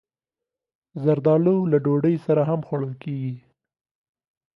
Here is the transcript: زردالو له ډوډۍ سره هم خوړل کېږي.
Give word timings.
زردالو 1.03 1.55
له 1.71 1.77
ډوډۍ 1.83 2.15
سره 2.25 2.41
هم 2.49 2.59
خوړل 2.67 2.93
کېږي. 3.03 3.35